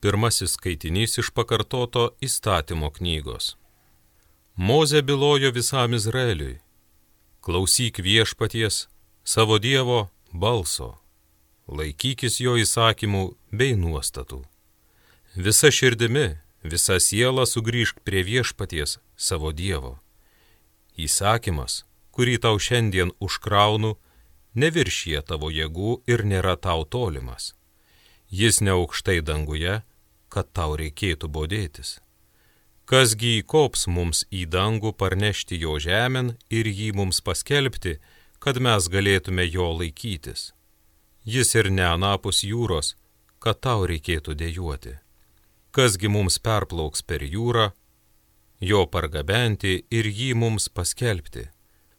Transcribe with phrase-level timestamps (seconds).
[0.00, 3.56] Pirmasis skaitinys iš pakartoto įstatymo knygos.
[4.56, 6.54] Moze bylojo visam Izraeliui.
[7.40, 8.86] Klausyk viešpaties
[9.24, 10.96] savo Dievo balso.
[11.68, 14.40] Laikykis jo įsakymų bei nuostatų.
[15.36, 19.98] Visa širdimi, visa siela sugrįžk prie viešpaties savo Dievo.
[20.96, 21.84] Įsakymas,
[22.16, 23.98] kurį tau šiandien užkraunu,
[24.56, 27.52] neviršie tavo jėgų ir nėra tau tolimas.
[28.30, 29.80] Jis neaukštai danguje,
[30.30, 31.98] kad tau reikėtų bodėtis.
[32.86, 37.98] Kasgi įkops mums į dangų parnešti jo žemėn ir jį mums paskelbti,
[38.38, 40.52] kad mes galėtume jo laikytis.
[41.26, 42.94] Jis ir ne anapus jūros,
[43.42, 44.94] kad tau reikėtų dėjuoti.
[45.74, 47.72] Kasgi mums perplauks per jūrą,
[48.60, 51.48] jo pargabenti ir jį mums paskelbti,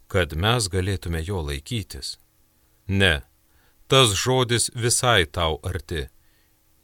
[0.07, 2.17] kad mes galėtume jo laikytis.
[2.87, 3.21] Ne,
[3.87, 6.07] tas žodis visai tau arti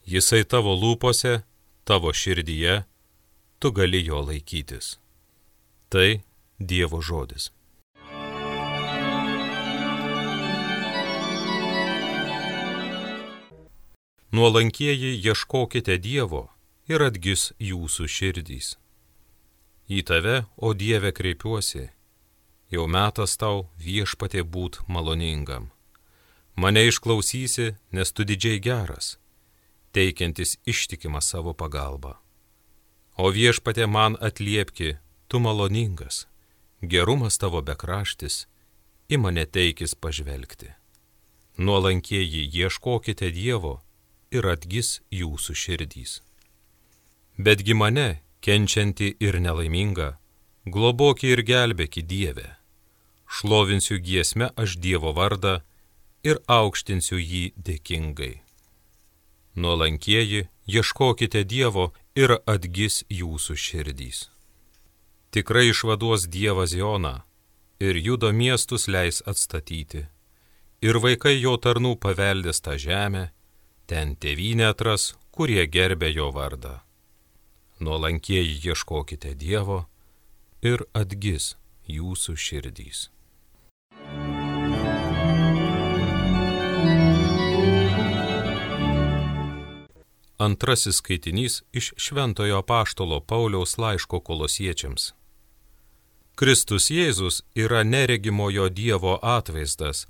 [0.08, 1.42] Jisai tavo lūpose,
[1.84, 2.86] tavo širdyje,
[3.60, 4.94] tu gali jo laikytis.
[5.92, 6.22] Tai
[6.60, 7.50] Dievo žodis.
[14.32, 16.46] Nuolankieji ieškokite Dievo
[16.88, 18.78] ir atgis jūsų širdys.
[19.92, 21.90] Į tave, o Dieve, kreipiuosi,
[22.72, 25.68] jau metas tau viešpatė būt maloningam.
[26.56, 29.18] Mane išklausysi, nes tu didžiai geras
[29.98, 32.14] teikiantis ištikimą savo pagalbą.
[33.18, 36.28] O viešpatė man atliepki, tu maloningas,
[36.82, 38.46] gerumas tavo bekraštis,
[39.10, 40.70] į mane teikis pažvelgti.
[41.58, 43.80] Nuolankieji ieškokite Dievo
[44.30, 46.20] ir atgis jūsų širdys.
[47.38, 50.18] Betgi mane, kenčianti ir nelaiminga,
[50.70, 52.52] globokį ir gelbėki Dieve.
[53.26, 55.62] Šlovinsiu giesmę aš Dievo vardą
[56.24, 58.36] ir aukštinsiu jį dėkingai.
[59.58, 64.28] Nuolankieji, ieškokite Dievo ir atgis jūsų širdys.
[65.34, 67.16] Tikrai išvaduos Dievas Joną
[67.82, 70.06] ir judo miestus leis atstatyti.
[70.86, 73.32] Ir vaikai jo tarnų paveldės tą žemę,
[73.90, 76.78] ten tėvynė atras, kurie gerbė jo vardą.
[77.82, 79.88] Nuolankieji ieškokite Dievo
[80.62, 81.56] ir atgis
[81.90, 83.08] jūsų širdys.
[90.38, 95.14] Antrasis skaitinys iš Šventojo Paštolo Pauliaus laiško kolosiečiams.
[96.36, 100.06] Kristus Jėzus yra neregimojo Dievo atvaizdas,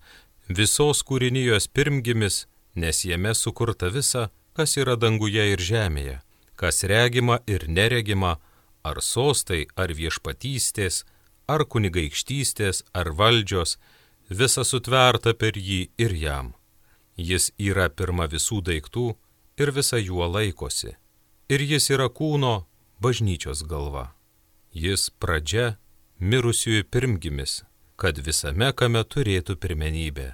[0.50, 2.42] visos kūrinijos pirmgimis,
[2.76, 6.18] nes jame sukurta visa, kas yra danguje ir žemėje,
[6.60, 8.34] kas regima ir neregima,
[8.84, 11.06] ar sostai, ar viešpatystės,
[11.48, 13.78] ar kunigaikštystės, ar valdžios,
[14.30, 16.52] visa sutverta per jį ir jam.
[17.16, 19.08] Jis yra pirma visų daiktų,
[19.58, 20.96] ir visa juo laikosi.
[21.50, 22.68] Ir jis yra kūno
[23.02, 24.12] bažnyčios galva.
[24.74, 25.78] Jis pradžia
[26.20, 27.62] mirusiųjų pirmgimis,
[27.96, 30.34] kad visame kame turėtų pirmenybę.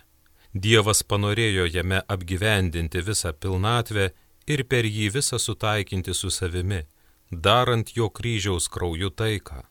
[0.54, 4.12] Dievas panorėjo jame apgyvendinti visą pilnatvę
[4.48, 6.84] ir per jį visą sutaikinti su savimi,
[7.32, 9.64] darant jo kryžiaus krauju taiką.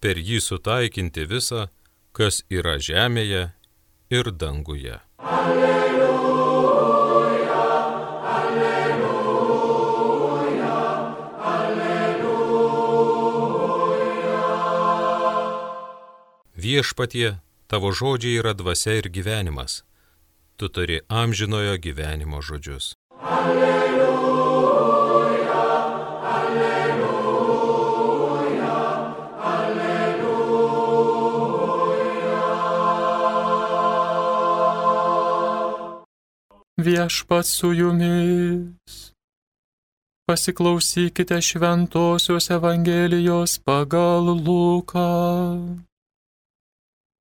[0.00, 1.68] Per jį sutaikinti visą,
[2.12, 3.48] kas yra žemėje
[4.10, 5.00] ir danguje.
[5.18, 5.83] Alleluja.
[16.64, 19.84] Viešpatie, tavo žodžiai yra dvasia ir gyvenimas.
[20.56, 22.96] Tu turi amžinojo gyvenimo žodžius.
[23.20, 24.08] Alleluja,
[26.24, 27.20] alleluja,
[29.44, 30.64] alleluja.
[36.80, 39.12] Viešpat su jumis.
[40.24, 45.12] Pasiklausykite Šventojios Evangelijos pagal Luką.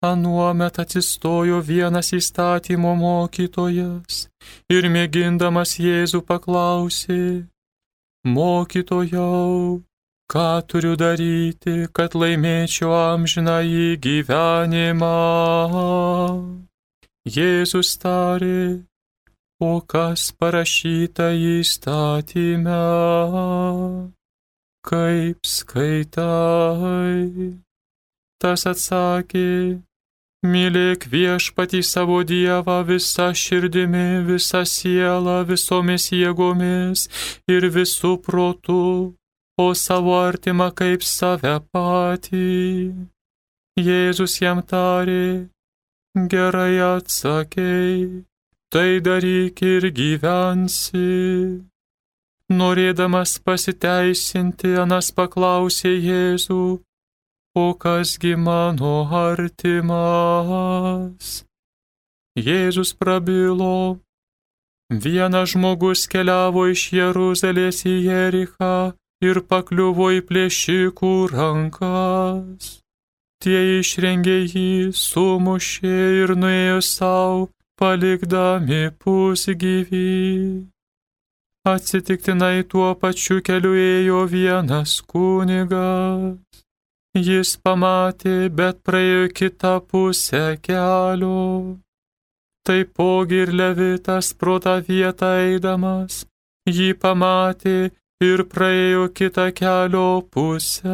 [0.04, 4.28] Anuomet atsistojo vienas įstatymo mokytojas
[4.76, 7.48] ir mėgindamas Jėzų paklausė,
[8.24, 9.84] Mokytojau,
[10.32, 15.12] ką turiu daryti, kad laimėčiau amžiną į gyvenimą?
[17.28, 18.88] Jėzus tarė,
[19.60, 22.80] o kas parašyta įstatyme?
[24.88, 27.28] Kaip skaitai?
[28.40, 29.84] Tas atsakė,
[30.44, 37.06] Mylėk viešpatį savo Dievą visą širdimi, visą sielą, visomis jėgomis
[37.48, 39.16] ir visų protų,
[39.56, 42.92] o savo artimą kaip save patį.
[43.80, 45.48] Jėzus jam tarė,
[46.36, 48.24] gerai atsakėjai,
[48.68, 51.08] tai daryk ir gyvensi.
[52.52, 56.84] Norėdamas pasiteisinti, Anas paklausė Jėzų,
[57.56, 58.96] o kasgi mano
[59.26, 60.64] artimas?
[62.38, 64.00] Jėzus prabilo,
[64.90, 68.94] Vienas žmogus keliavo iš Jeruzalės į Jerichą
[69.26, 72.68] ir pakliuvo į plėšikų rankas.
[73.42, 77.48] Tie išrengė jį, sumušė ir nuėjo savo,
[77.80, 80.12] palikdami pusgyvį.
[81.74, 86.63] Atsitiktinai tuo pačiu keliu ėjo vienas kunigas.
[87.14, 91.78] Jis pamatė, bet praėjo kitą pusę kelio.
[92.66, 96.24] Taipogi ir levitas pro tą vietą eidamas
[96.70, 97.92] jį pamatė
[98.24, 100.90] ir praėjo kitą kelio pusę.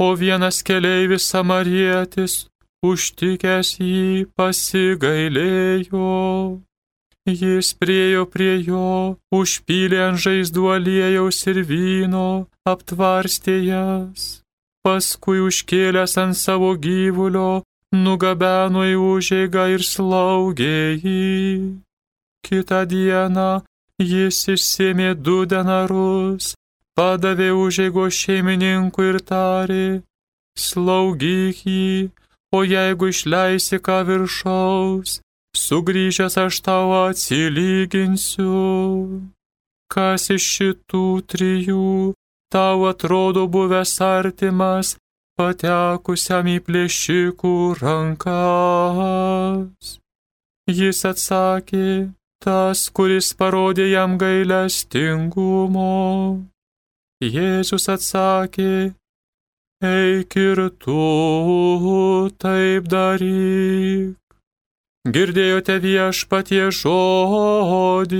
[0.00, 2.48] O vienas keleivis samarietis,
[2.82, 6.08] užtikęs jį, pasigailėjo.
[7.26, 14.42] Jis priejo prie jo, užpylė ant žaizdų aliejaus ir vyno, aptvarstė jas.
[14.82, 17.62] Paskui užkėlęs ant savo gyvulio,
[17.94, 21.78] nugabeno į užėgą ir slaugė jį.
[22.42, 23.62] Kita diena
[24.02, 26.56] jis išsėmė du denarus,
[26.98, 30.02] padavė užėgo šeimininkui ir tarė,
[30.58, 32.10] slaugyk jį,
[32.50, 35.20] o jeigu išleisi ką viršaus,
[35.66, 38.56] sugrįžęs aš tau atsilyginsiu.
[39.92, 41.92] Kas iš šitų trijų
[42.52, 44.88] tau atrodo buvęs artimas
[45.40, 48.38] patekusiam į plėšikų rankas.
[50.70, 51.86] Jis atsakė,
[52.44, 55.88] tas, kuris parodė jam gailestingumo.
[57.22, 58.94] Jėzus atsakė,
[59.82, 61.02] eik ir tu
[62.44, 64.21] taip daryk.
[65.02, 68.18] Girdėjote viešpatie žodį.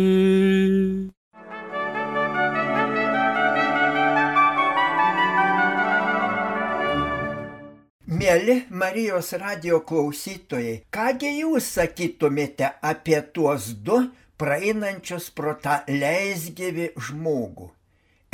[8.10, 14.02] Mėly Marijos radio klausytojai, kągi jūs sakytumėte apie tuos du
[14.42, 17.70] praeinančius pro tą leisgyvi žmogų?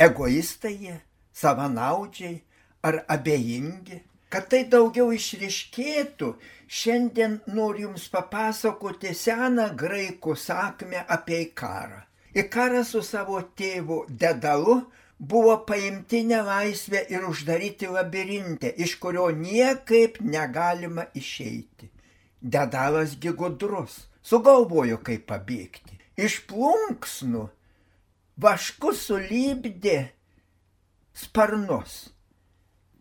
[0.01, 0.99] Egoistai jie,
[1.37, 2.39] savanaudžiai
[2.81, 4.08] ar abejingi?
[4.29, 6.33] Kad tai daugiau išriškėtų,
[6.69, 12.03] šiandien noriu Jums papasakoti seną graikų sakmę apie karą.
[12.37, 14.75] Ikaras su savo tėvu Dedalu
[15.19, 21.89] buvo paimti nelaisvę ir uždaryti labirinte, iš kurio niekaip negalima išeiti.
[22.41, 25.97] Dedalas gigudrus, sugalvojo kaip pabėgti.
[26.19, 27.47] Iš plunksnų
[28.39, 29.97] vašku sulybdė
[31.17, 32.13] sparnus.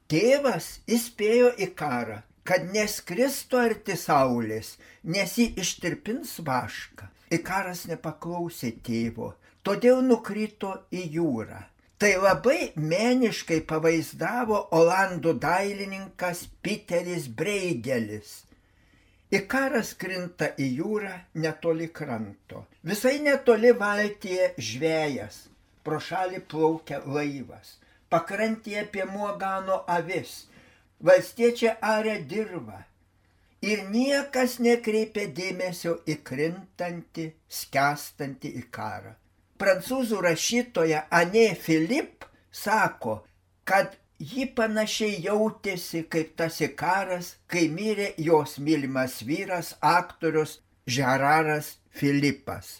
[0.09, 4.71] Tėvas įspėjo į karą, kad neskristų arti saulės,
[5.05, 7.09] nes jį ištirpins vašką.
[7.37, 9.35] Ikaras nepaklausė tėvo,
[9.69, 11.59] todėl nukrito į jūrą.
[12.01, 18.31] Tai labai meniškai pavaizdavo olandų dailininkas Piteris Breigelis.
[19.35, 21.13] Ikaras krinta į jūrą
[21.45, 22.63] netoli kranto.
[22.81, 25.43] Visai netoli valtyje žvėjas,
[25.85, 27.75] pro šalį plaukia laivas.
[28.09, 30.47] Pakrantėje piemuo gano avis,
[31.05, 32.85] valstiečia arė dirba.
[33.61, 39.17] Ir niekas nekreipia dėmesio į krintantį, skęstantį į karą
[39.59, 43.23] prancūzų rašytoja Anė Filip sako,
[43.69, 52.79] kad ji panašiai jautėsi kaip tas ikaras, kai mirė jos mylimas vyras, aktorius Žeraras Filipas.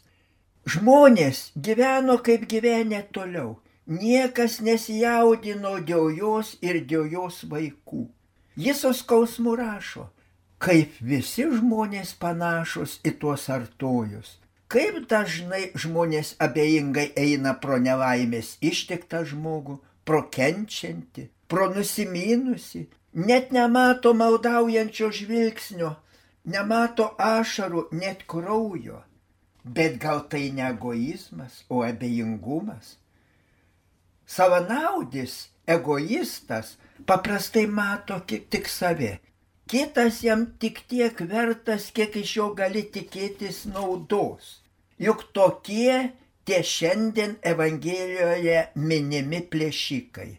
[0.69, 3.57] Žmonės gyveno kaip gyvenė toliau.
[3.89, 8.03] Niekas nesijaudino dėl jos ir dėl jos vaikų.
[8.61, 10.11] Jis su skausmu rašo,
[10.61, 14.35] kaip visi žmonės panašus į tuos artojus.
[14.69, 24.13] Kaip dažnai žmonės abejingai eina pro nelaimės ištiktą žmogų, pro kenčiantį, pro nusiminusi, net nemato
[24.13, 25.95] maldaujančio žvilgsnio,
[26.45, 29.01] nemato ašarų, net kraujo.
[29.65, 32.98] Bet gal tai ne egoizmas, o abejingumas?
[34.29, 36.77] Savanaudis, egoistas
[37.09, 39.17] paprastai mato tik save
[39.69, 44.63] kitas jam tik tiek vertas, kiek iš jo gali tikėtis naudos.
[44.99, 46.15] Juk tokie
[46.49, 50.31] tie šiandien Evangelijoje minimi plėšikai.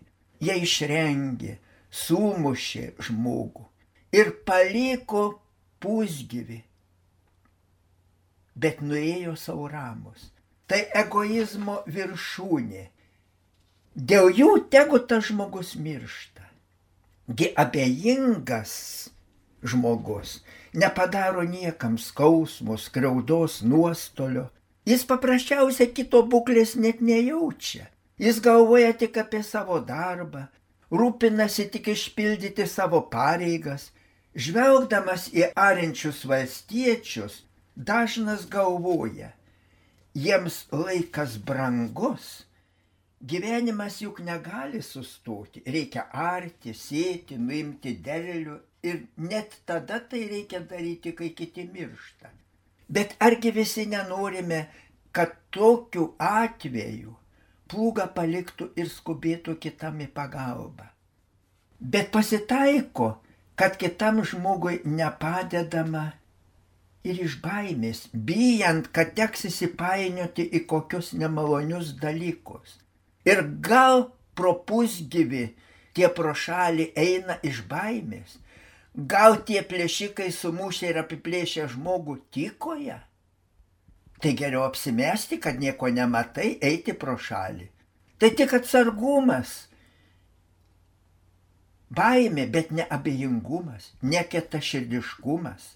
[0.42, 1.58] Jie išrengė,
[1.92, 3.68] sumušė žmogų
[4.16, 5.24] ir paliko
[5.84, 6.64] pusgyvi,
[8.56, 10.32] bet nuėjo savo ramus.
[10.70, 12.88] Tai egoizmo viršūnė.
[13.96, 16.46] Dėl jų tegu tas žmogus miršta.
[17.30, 19.10] Gi abejingas
[19.64, 20.40] žmogus
[20.74, 24.50] nepadaro niekam skausmo, skriaudos, nuostolio.
[24.86, 27.90] Jis paprasčiausiai kito būklės net nejaučia.
[28.20, 30.48] Jis galvoja tik apie savo darbą,
[30.92, 33.92] rūpinasi tik išpildyti savo pareigas.
[34.36, 37.42] Žvelgdamas į arinčius valstiečius,
[37.76, 39.32] dažnas galvoja,
[40.14, 42.46] jiems laikas brangus,
[43.22, 51.14] gyvenimas juk negali sustoti, reikia arti, sėti, nuimti derlių ir net tada tai reikia daryti,
[51.16, 52.32] kai kiti miršta.
[52.90, 54.66] Bet argi visi nenorime,
[55.12, 57.16] kad tokiu atveju
[57.70, 60.88] plūgą paliktų ir skubėtų kitam į pagalbą.
[61.80, 63.20] Bet pasitaiko,
[63.60, 66.10] kad kitam žmogui nepadedama
[67.04, 72.80] ir iš baimės, bijant, kad teks įsipainioti į kokius nemalonius dalykus.
[73.26, 75.50] Ir gal pro pusgyvi
[75.96, 78.38] tie pro šalį eina iš baimės,
[78.96, 83.02] gal tie plėšikai sumušę ir apiplėšę žmogų tykoja?
[84.20, 87.70] Tai geriau apsimesti, kad nieko nematai, eiti pro šalį.
[88.20, 89.54] Tai tik atsargumas.
[91.96, 95.76] Baimė, bet ne abejingumas, ne kieta širdiškumas.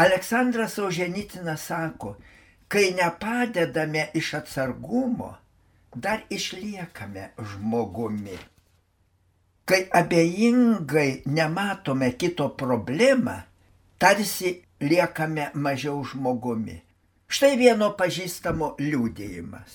[0.00, 2.16] Aleksandras Auženitinas sako,
[2.68, 5.30] kai nepadedame iš atsargumo,
[5.94, 8.38] dar išliekame žmogumi.
[9.64, 13.36] Kai abejingai nematome kito problemą,
[13.98, 16.80] tarsi liekame mažiau žmogumi.
[17.30, 19.74] Štai vieno pažįstamo liūdėjimas.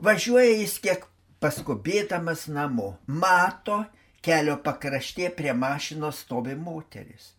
[0.00, 1.02] Važiuoja jis kiek
[1.44, 3.82] paskubėdamas namo, mato
[4.24, 7.34] kelio pakraštė prie mašinos stovi moteris.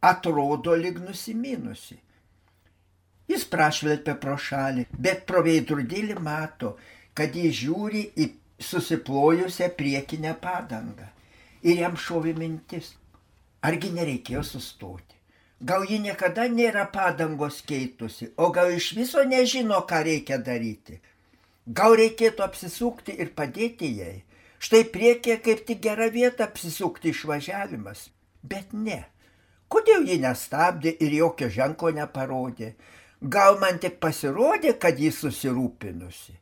[0.00, 1.98] Atrodo lyg nusiminusi.
[3.30, 6.76] Jis prašvelpia pro šalį, bet pro veidrodėlį mato,
[7.14, 8.28] kad jis žiūri į
[8.60, 11.08] susiplojusią priekinę padangą.
[11.62, 12.94] Ir jam šovė mintis,
[13.62, 15.16] argi nereikėjo sustoti.
[15.60, 20.96] Gal ji niekada nėra padangos keitusi, o gal iš viso nežino, ką reikia daryti.
[21.68, 24.22] Gal reikėtų apsisukti ir padėti jai.
[24.60, 28.08] Štai priekyje kaip tik gera vieta apsisukti išvažiavimas.
[28.42, 29.04] Bet ne.
[29.70, 32.72] Kodėl ji nestabdė ir jokio ženklo neparodė?
[33.20, 36.34] Gal man tik pasirodė, kad ji susirūpinusi.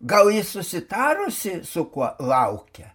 [0.00, 2.92] Gal jis susitarusi, su kuo laukia.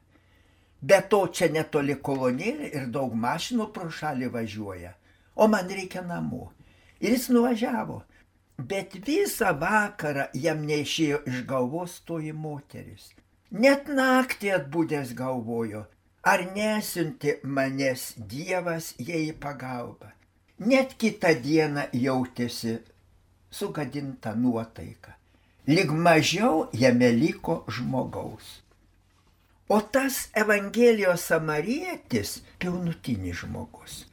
[0.82, 4.94] Be to čia netoli kolonėlė ir daug mašinų pro šalį važiuoja,
[5.36, 6.52] o man reikia namo.
[7.04, 7.98] Ir jis nuvažiavo,
[8.58, 13.10] bet visą vakarą jam neišėjo iš galvos toji moteris.
[13.52, 15.84] Net naktį atbūdęs galvojo,
[16.24, 20.14] ar nesinti manęs Dievas jai į pagalbą.
[20.72, 22.78] Net kitą dieną jautėsi
[23.52, 25.18] sugadinta nuotaika
[25.68, 28.64] lyg mažiau jame liko žmogaus.
[29.70, 34.04] O tas Evangelijos samarietis pilnutinis žmogus.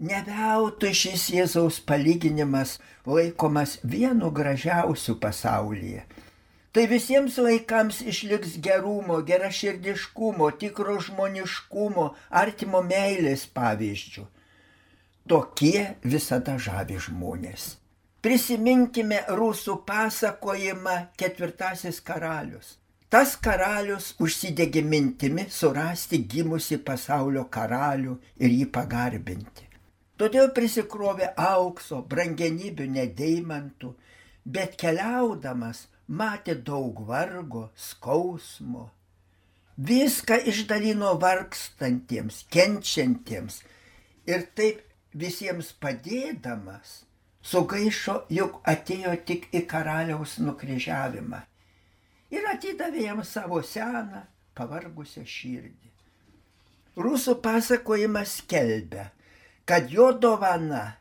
[0.00, 2.78] Neveltui šis Jėzaus palyginimas
[3.08, 6.04] laikomas vienu gražiausių pasaulyje.
[6.72, 14.28] Tai visiems laikams išliks gerumo, geraširdiškumo, tikro žmoniškumo, artimo meilės pavyzdžių.
[15.26, 17.79] Tokie visada žavi žmonės.
[18.20, 22.74] Prisiminkime rusų pasakojimą Ketvirtasis karalius.
[23.10, 29.64] Tas karalius užsidegė mintimi surasti gimusi pasaulio karalių ir jį pagarbinti.
[30.20, 33.94] Todėl prisikrovė aukso, brangenybių, nedeimantų,
[34.44, 38.90] bet keliaudamas matė daug vargo, skausmo.
[39.80, 43.62] Viską išdalino vargstantiems, kenčiantiems
[44.28, 44.84] ir taip
[45.16, 46.98] visiems padėdamas
[47.42, 51.44] sugaišo, juk atėjo tik į karaliaus nukryžiavimą
[52.30, 55.90] ir atidavė jam savo seną, pavargusią širdį.
[57.00, 59.10] Rusų pasakojimas skelbia,
[59.66, 60.96] kad jo dovana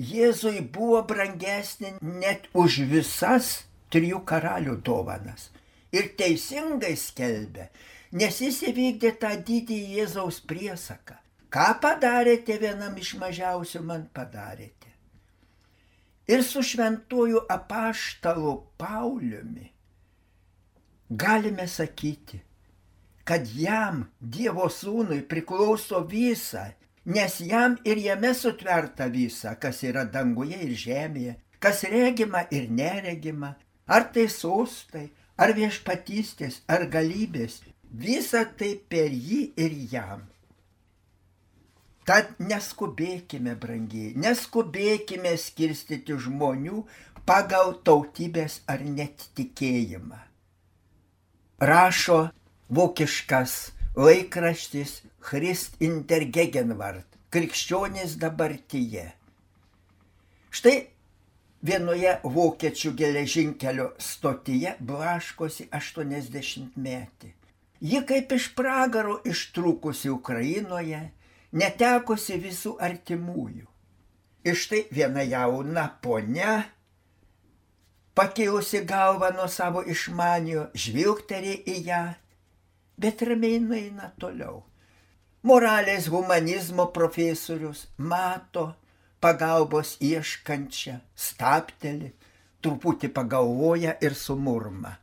[0.00, 3.50] Jėzui buvo brangesnė net už visas
[3.92, 5.50] trijų karalių dovanas.
[5.92, 7.66] Ir teisingai skelbia,
[8.16, 11.18] nes jis įvykdė tą didį Jėzaus priesaką.
[11.52, 14.89] Ką padarėte vienam iš mažiausių, man padarėte.
[16.30, 19.70] Ir su šventuoju apaštalu Pauliumi
[21.10, 22.40] galime sakyti,
[23.24, 26.70] kad jam, Dievo sūnui, priklauso visa,
[27.04, 33.56] nes jam ir jame sutverta visa, kas yra danguje ir žemėje, kas regima ir neregima,
[33.86, 37.60] ar tai sostai, ar viešpatystės, ar galybės,
[37.90, 40.28] visa tai per jį ir jam.
[42.10, 46.80] Tad neskubėkime, brangiai, neskubėkime skirstyti žmonių
[47.22, 50.18] pagal tautybės ar net tikėjimą.
[51.70, 52.16] Rašo
[52.74, 53.54] vokiškas
[53.94, 59.04] laikraštis Christ in der Gegenwart, krikščionys dabartyje.
[60.50, 60.74] Štai
[61.62, 67.34] Vienoje vokiečių geležinkelio stotyje blaškosi 80 metį.
[67.86, 71.02] Ji kaip iš pragaro ištrūkusi Ukrainoje,
[71.52, 73.66] netekusi visų artimųjų.
[74.46, 76.64] Iš tai viena jauna ponia,
[78.16, 82.02] pakilusi galvą nuo savo išmanio, žvilgterė į ją,
[83.00, 84.62] bet ramiai nueina toliau.
[85.44, 88.74] Moralės humanizmo profesorius mato,
[89.20, 92.12] pagalbos ieškančią, stapteli,
[92.60, 94.98] truputį pagalvoja ir sumurma.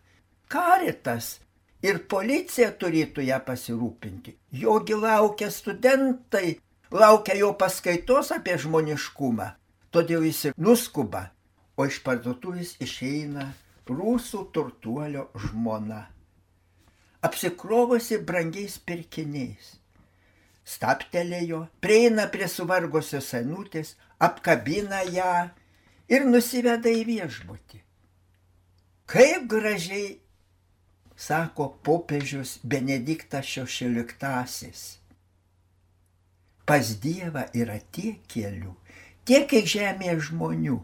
[0.48, 1.40] Karitas
[1.86, 4.36] ir policija turėtų ją pasirūpinti.
[4.64, 6.58] Jogi laukia studentai,
[6.92, 9.50] laukia jo paskaitos apie žmoniškumą.
[9.92, 11.30] Todėl jis ir nuskuba,
[11.78, 13.52] o iš parduotuvės išeina
[13.88, 16.06] rusų turtuolio žmona.
[17.24, 19.78] Apsikrovusi brangiais pirkiniais
[20.68, 25.48] staptelėjo, prieina prie suvargusios senutės, apkabina ją
[26.12, 27.80] ir nusiveda į viešbutį.
[29.08, 30.18] Kaip gražiai,
[31.18, 34.72] sako popiežius Benediktas XVI.
[36.68, 38.76] Pas Dievą yra tiek kelių,
[39.26, 40.78] tiek kiek žemėje žmonių.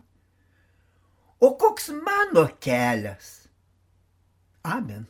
[1.43, 3.43] O koks mano kelias?
[4.63, 5.05] Amen.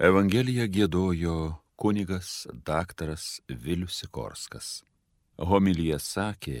[0.00, 1.34] Evangeliją gėdojo
[1.76, 4.68] kunigas daktaras Vilius Sikorskas.
[5.36, 6.60] Homilyje sakė